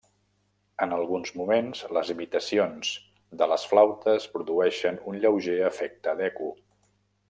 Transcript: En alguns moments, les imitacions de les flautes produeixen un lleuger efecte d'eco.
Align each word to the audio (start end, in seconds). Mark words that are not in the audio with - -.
En 0.85 0.95
alguns 0.95 1.33
moments, 1.41 1.83
les 1.97 2.09
imitacions 2.15 2.95
de 3.43 3.51
les 3.53 3.69
flautes 3.75 4.29
produeixen 4.37 5.01
un 5.13 5.23
lleuger 5.27 5.59
efecte 5.73 6.21
d'eco. 6.23 6.55